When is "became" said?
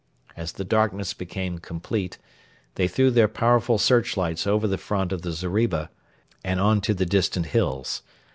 1.13-1.59